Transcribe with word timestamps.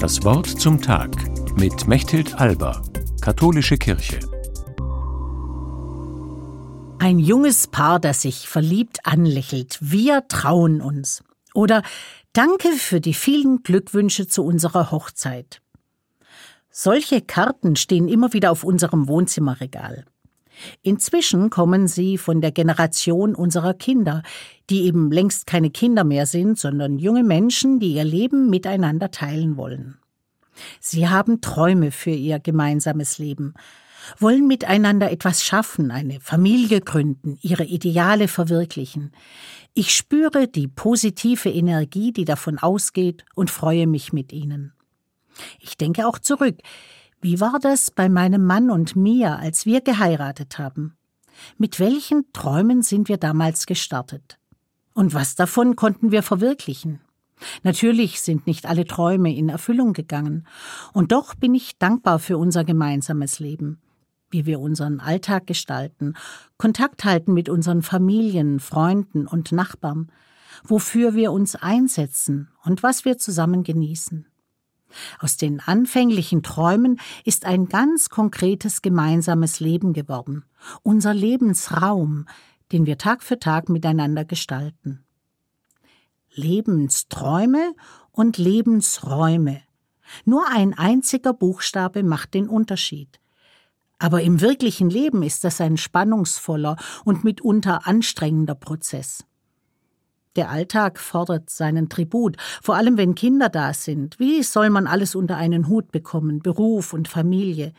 Das 0.00 0.22
Wort 0.24 0.46
zum 0.46 0.82
Tag 0.82 1.10
mit 1.58 1.88
Mechthild 1.88 2.34
Alba, 2.38 2.82
Katholische 3.22 3.78
Kirche. 3.78 4.20
Ein 6.98 7.18
junges 7.18 7.66
Paar, 7.66 7.98
das 7.98 8.20
sich 8.22 8.46
verliebt 8.46 9.06
anlächelt. 9.06 9.78
Wir 9.80 10.28
trauen 10.28 10.82
uns. 10.82 11.24
Oder 11.54 11.82
Danke 12.34 12.72
für 12.72 13.00
die 13.00 13.14
vielen 13.14 13.62
Glückwünsche 13.62 14.28
zu 14.28 14.44
unserer 14.44 14.90
Hochzeit. 14.90 15.62
Solche 16.68 17.22
Karten 17.22 17.76
stehen 17.76 18.08
immer 18.08 18.34
wieder 18.34 18.52
auf 18.52 18.64
unserem 18.64 19.08
Wohnzimmerregal. 19.08 20.04
Inzwischen 20.82 21.50
kommen 21.50 21.86
sie 21.88 22.18
von 22.18 22.40
der 22.40 22.52
Generation 22.52 23.34
unserer 23.34 23.74
Kinder, 23.74 24.22
die 24.70 24.82
eben 24.82 25.10
längst 25.10 25.46
keine 25.46 25.70
Kinder 25.70 26.04
mehr 26.04 26.26
sind, 26.26 26.58
sondern 26.58 26.98
junge 26.98 27.24
Menschen, 27.24 27.78
die 27.78 27.94
ihr 27.94 28.04
Leben 28.04 28.50
miteinander 28.50 29.10
teilen 29.10 29.56
wollen. 29.56 29.98
Sie 30.80 31.08
haben 31.08 31.40
Träume 31.40 31.90
für 31.90 32.10
ihr 32.10 32.38
gemeinsames 32.38 33.18
Leben, 33.18 33.54
wollen 34.18 34.46
miteinander 34.46 35.10
etwas 35.10 35.44
schaffen, 35.44 35.90
eine 35.90 36.20
Familie 36.20 36.80
gründen, 36.80 37.38
ihre 37.42 37.64
Ideale 37.64 38.28
verwirklichen. 38.28 39.12
Ich 39.74 39.94
spüre 39.94 40.48
die 40.48 40.68
positive 40.68 41.50
Energie, 41.50 42.12
die 42.12 42.24
davon 42.24 42.58
ausgeht, 42.58 43.24
und 43.34 43.50
freue 43.50 43.86
mich 43.86 44.12
mit 44.12 44.32
ihnen. 44.32 44.72
Ich 45.58 45.76
denke 45.76 46.06
auch 46.06 46.18
zurück, 46.18 46.56
wie 47.26 47.40
war 47.40 47.58
das 47.60 47.90
bei 47.90 48.08
meinem 48.08 48.44
Mann 48.44 48.70
und 48.70 48.94
mir, 48.94 49.36
als 49.40 49.66
wir 49.66 49.80
geheiratet 49.80 50.60
haben? 50.60 50.96
Mit 51.58 51.80
welchen 51.80 52.32
Träumen 52.32 52.82
sind 52.82 53.08
wir 53.08 53.16
damals 53.16 53.66
gestartet? 53.66 54.38
Und 54.94 55.12
was 55.12 55.34
davon 55.34 55.74
konnten 55.74 56.12
wir 56.12 56.22
verwirklichen? 56.22 57.00
Natürlich 57.64 58.20
sind 58.20 58.46
nicht 58.46 58.66
alle 58.66 58.84
Träume 58.84 59.34
in 59.34 59.48
Erfüllung 59.48 59.92
gegangen, 59.92 60.46
und 60.92 61.10
doch 61.10 61.34
bin 61.34 61.56
ich 61.56 61.78
dankbar 61.78 62.20
für 62.20 62.38
unser 62.38 62.62
gemeinsames 62.62 63.40
Leben, 63.40 63.80
wie 64.30 64.46
wir 64.46 64.60
unseren 64.60 65.00
Alltag 65.00 65.48
gestalten, 65.48 66.14
Kontakt 66.58 67.04
halten 67.04 67.34
mit 67.34 67.48
unseren 67.48 67.82
Familien, 67.82 68.60
Freunden 68.60 69.26
und 69.26 69.50
Nachbarn, 69.50 70.12
wofür 70.62 71.16
wir 71.16 71.32
uns 71.32 71.56
einsetzen 71.56 72.52
und 72.62 72.84
was 72.84 73.04
wir 73.04 73.18
zusammen 73.18 73.64
genießen. 73.64 74.28
Aus 75.18 75.36
den 75.36 75.60
anfänglichen 75.60 76.42
Träumen 76.42 77.00
ist 77.24 77.44
ein 77.44 77.66
ganz 77.66 78.08
konkretes 78.08 78.82
gemeinsames 78.82 79.60
Leben 79.60 79.92
geworden, 79.92 80.44
unser 80.82 81.14
Lebensraum, 81.14 82.26
den 82.72 82.86
wir 82.86 82.98
Tag 82.98 83.22
für 83.22 83.38
Tag 83.38 83.68
miteinander 83.68 84.24
gestalten. 84.24 85.04
Lebensträume 86.34 87.74
und 88.12 88.38
Lebensräume. 88.38 89.62
Nur 90.24 90.46
ein 90.52 90.74
einziger 90.74 91.32
Buchstabe 91.32 92.02
macht 92.02 92.34
den 92.34 92.48
Unterschied. 92.48 93.20
Aber 93.98 94.22
im 94.22 94.40
wirklichen 94.40 94.90
Leben 94.90 95.22
ist 95.22 95.44
das 95.44 95.60
ein 95.60 95.76
spannungsvoller 95.76 96.76
und 97.04 97.24
mitunter 97.24 97.86
anstrengender 97.86 98.54
Prozess. 98.54 99.24
Der 100.36 100.50
Alltag 100.50 100.98
fordert 100.98 101.48
seinen 101.48 101.88
Tribut, 101.88 102.36
vor 102.62 102.76
allem 102.76 102.98
wenn 102.98 103.14
Kinder 103.14 103.48
da 103.48 103.72
sind. 103.72 104.18
Wie 104.18 104.42
soll 104.42 104.68
man 104.68 104.86
alles 104.86 105.14
unter 105.14 105.36
einen 105.36 105.68
Hut 105.68 105.90
bekommen, 105.90 106.40
Beruf 106.40 106.92
und 106.92 107.08
Familie? 107.08 107.72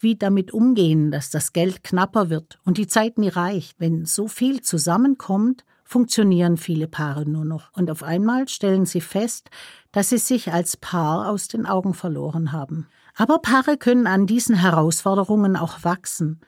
Wie 0.00 0.16
damit 0.16 0.52
umgehen, 0.52 1.10
dass 1.10 1.28
das 1.28 1.52
Geld 1.52 1.84
knapper 1.84 2.30
wird 2.30 2.58
und 2.64 2.78
die 2.78 2.86
Zeit 2.86 3.18
nie 3.18 3.28
reicht? 3.28 3.78
Wenn 3.78 4.06
so 4.06 4.26
viel 4.26 4.62
zusammenkommt, 4.62 5.64
funktionieren 5.84 6.56
viele 6.56 6.88
Paare 6.88 7.28
nur 7.28 7.44
noch. 7.44 7.70
Und 7.74 7.90
auf 7.90 8.02
einmal 8.02 8.48
stellen 8.48 8.86
sie 8.86 9.00
fest, 9.00 9.50
dass 9.92 10.08
sie 10.08 10.18
sich 10.18 10.52
als 10.52 10.76
Paar 10.76 11.28
aus 11.28 11.48
den 11.48 11.66
Augen 11.66 11.94
verloren 11.94 12.52
haben. 12.52 12.86
Aber 13.16 13.38
Paare 13.40 13.76
können 13.76 14.06
an 14.06 14.26
diesen 14.26 14.54
Herausforderungen 14.54 15.56
auch 15.56 15.84
wachsen. 15.84 16.40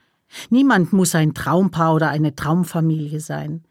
Niemand 0.48 0.92
muss 0.92 1.14
ein 1.14 1.34
Traumpaar 1.34 1.95
oder 1.95 2.08
eine 2.08 2.34
Traumfamilie 2.34 3.20
sein. 3.20 3.64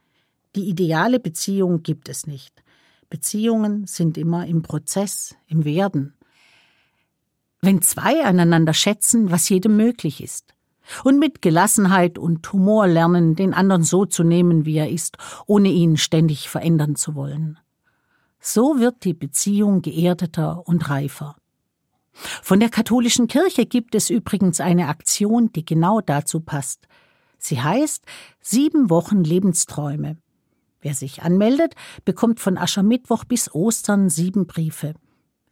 Die 0.56 0.68
ideale 0.68 1.20
Beziehung 1.20 1.84
gibt 1.84 2.10
es 2.10 2.26
nicht. 2.26 2.64
Beziehungen 3.10 3.86
sind 3.88 4.18
immer 4.18 4.46
im 4.48 4.62
Prozess, 4.62 5.36
im 5.48 5.66
Werden. 5.66 6.16
Wenn 7.62 7.82
zwei 7.82 8.24
einander 8.24 8.74
schätzen, 8.74 9.32
was 9.32 9.50
jedem 9.50 9.76
möglich 9.76 10.24
ist, 10.24 10.54
und 11.04 11.20
mit 11.20 11.42
Gelassenheit 11.42 12.18
und 12.18 12.52
Humor 12.52 12.88
lernen, 12.88 13.36
den 13.36 13.54
anderen 13.54 13.84
so 13.84 14.06
zu 14.06 14.24
nehmen, 14.24 14.66
wie 14.66 14.78
er 14.78 14.90
ist, 14.90 15.18
ohne 15.46 15.70
ihn 15.70 15.98
ständig 15.98 16.50
verändern 16.50 16.96
zu 16.96 17.16
wollen. 17.16 17.60
So 18.40 18.80
wird 18.80 19.04
die 19.04 19.14
Beziehung 19.14 19.81
geerdeter 19.81 20.68
und 20.68 20.90
reifer. 20.90 21.36
Von 22.14 22.60
der 22.60 22.70
katholischen 22.70 23.28
Kirche 23.28 23.66
gibt 23.66 23.96
es 23.96 24.10
übrigens 24.10 24.60
eine 24.60 24.88
Aktion, 24.88 25.52
die 25.52 25.66
genau 25.66 26.02
dazu 26.02 26.40
passt. 26.40 26.88
Sie 27.38 27.62
heißt 27.62 28.04
Sieben 28.42 28.90
Wochen 28.90 29.24
Lebensträume. 29.24 30.18
Wer 30.81 30.94
sich 30.94 31.23
anmeldet, 31.23 31.75
bekommt 32.06 32.40
von 32.40 32.57
Aschermittwoch 32.57 33.25
bis 33.25 33.53
Ostern 33.53 34.09
sieben 34.09 34.47
Briefe. 34.47 34.94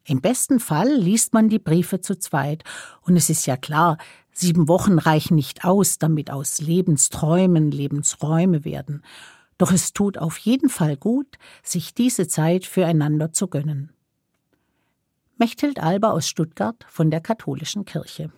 Im 0.05 0.21
besten 0.21 0.61
Fall 0.61 0.89
liest 0.93 1.33
man 1.33 1.49
die 1.49 1.59
Briefe 1.59 1.99
zu 1.99 2.17
zweit. 2.17 2.63
Und 3.01 3.17
es 3.17 3.29
ist 3.29 3.45
ja 3.45 3.57
klar, 3.57 3.97
sieben 4.31 4.69
Wochen 4.69 4.99
reichen 4.99 5.35
nicht 5.35 5.66
aus, 5.66 5.97
damit 5.97 6.31
aus 6.31 6.61
Lebensträumen 6.61 7.71
Lebensräume 7.71 8.63
werden. 8.63 9.03
Doch 9.57 9.73
es 9.73 9.91
tut 9.91 10.17
auf 10.17 10.37
jeden 10.37 10.69
Fall 10.69 10.95
gut, 10.95 11.37
sich 11.61 11.93
diese 11.93 12.27
Zeit 12.27 12.66
füreinander 12.66 13.33
zu 13.33 13.47
gönnen. 13.47 13.91
Mechthild 15.37 15.83
Alba 15.83 16.11
aus 16.11 16.29
Stuttgart 16.29 16.85
von 16.87 17.11
der 17.11 17.19
Katholischen 17.19 17.83
Kirche. 17.83 18.31